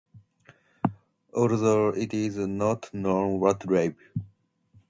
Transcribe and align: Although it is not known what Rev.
Although 1.31 1.89
it 1.89 2.11
is 2.11 2.35
not 2.37 2.91
known 2.91 3.39
what 3.39 3.63
Rev. 3.69 3.93